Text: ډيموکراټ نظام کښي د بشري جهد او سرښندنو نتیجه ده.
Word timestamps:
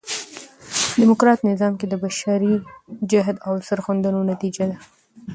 ډيموکراټ 0.99 1.39
نظام 1.49 1.73
کښي 1.79 1.87
د 1.89 1.93
بشري 2.03 2.53
جهد 3.11 3.35
او 3.47 3.53
سرښندنو 3.67 4.19
نتیجه 4.31 4.63
ده. 4.69 4.77